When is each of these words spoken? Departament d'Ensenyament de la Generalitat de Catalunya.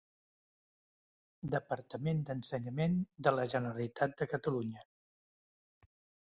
Departament 1.55 2.23
d'Ensenyament 2.29 2.97
de 3.29 3.35
la 3.41 3.45
Generalitat 3.53 4.17
de 4.23 4.29
Catalunya. 4.33 4.83